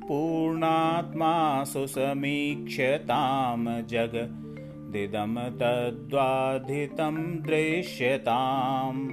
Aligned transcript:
पूर्णात्मा 0.08 1.34
सुसमीक्ष्यतां 1.74 3.62
जगदिदं 3.94 5.34
तद्वाधितं 5.62 7.18
दृश्यताम् 7.48 9.04